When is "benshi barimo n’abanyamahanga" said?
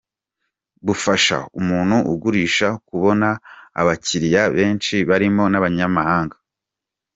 4.57-6.35